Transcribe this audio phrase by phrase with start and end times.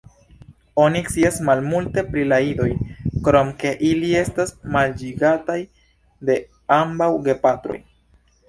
[0.83, 2.69] Oni scias malmulte pri la idoj,
[3.27, 5.59] krom ke ili estas manĝigataj
[6.31, 6.41] de
[6.81, 7.79] ambaŭ gepatroj.